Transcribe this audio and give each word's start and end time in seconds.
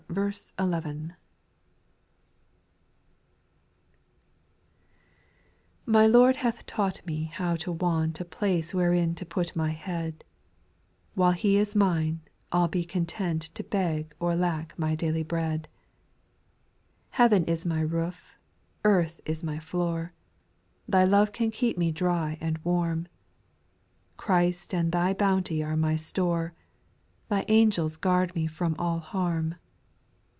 1. 0.13 0.17
IITY 0.17 1.13
Lord 6.11 6.35
hath 6.35 6.65
taught 6.65 7.05
me 7.05 7.23
how 7.33 7.55
to 7.55 7.71
want 7.71 8.15
JjA 8.17 8.19
a 8.19 8.25
place 8.25 8.73
wherein 8.73 9.15
to 9.15 9.25
put 9.25 9.55
my 9.55 9.69
head; 9.69 10.25
While 11.15 11.31
He 11.31 11.55
is 11.55 11.77
mine, 11.77 12.19
I 12.51 12.57
'11 12.57 12.71
be 12.71 12.83
content 12.83 13.41
To 13.55 13.63
be^ 13.63 14.07
or 14.19 14.35
lack 14.35 14.77
my 14.77 14.95
daily 14.95 15.23
bread. 15.23 15.69
2. 15.71 15.71
Heaven 17.11 17.45
is 17.45 17.65
my 17.65 17.79
roof, 17.79 18.35
earth 18.83 19.21
is 19.25 19.45
my 19.45 19.59
floor, 19.59 20.11
Thy 20.89 21.05
love 21.05 21.31
can 21.31 21.51
keep 21.51 21.77
me 21.77 21.89
dry 21.89 22.37
and 22.41 22.57
warm; 22.65 23.07
Christ 24.17 24.73
and 24.73 24.91
Thy 24.91 25.13
bounty 25.13 25.63
are 25.63 25.77
my 25.77 25.95
store, 25.95 26.53
Thy 27.29 27.45
angels 27.47 27.95
guard 27.95 28.35
me 28.35 28.45
from 28.45 28.75
all 28.77 28.99
harm. 28.99 29.55